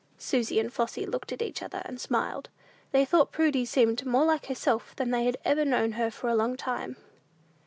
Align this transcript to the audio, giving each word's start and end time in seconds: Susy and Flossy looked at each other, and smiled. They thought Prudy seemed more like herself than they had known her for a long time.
Susy 0.17 0.59
and 0.59 0.73
Flossy 0.73 1.05
looked 1.05 1.31
at 1.31 1.43
each 1.43 1.61
other, 1.61 1.83
and 1.85 2.01
smiled. 2.01 2.49
They 2.91 3.05
thought 3.05 3.31
Prudy 3.31 3.65
seemed 3.65 4.03
more 4.03 4.25
like 4.25 4.47
herself 4.47 4.95
than 4.95 5.11
they 5.11 5.25
had 5.25 5.37
known 5.67 5.91
her 5.91 6.09
for 6.09 6.27
a 6.27 6.33
long 6.35 6.57
time. 6.57 6.97